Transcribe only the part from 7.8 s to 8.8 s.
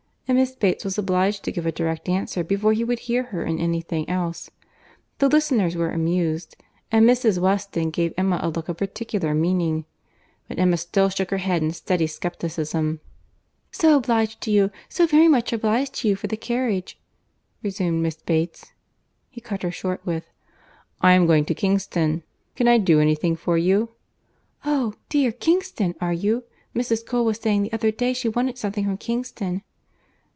gave Emma a look of